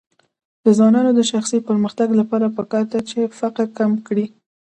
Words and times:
د 0.63 0.65
ځوانانو 0.77 1.11
د 1.15 1.21
شخصي 1.31 1.59
پرمختګ 1.69 2.07
لپاره 2.19 2.53
پکار 2.57 2.85
ده 2.91 2.99
چې 3.09 3.19
فقر 3.39 3.65
کم 3.77 3.91
کړي. 4.07 4.25